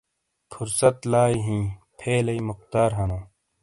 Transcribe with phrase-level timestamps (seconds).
[0.51, 1.65] فرصت لائی ہِیں،
[1.97, 3.19] فعلئی مختار ہنو۔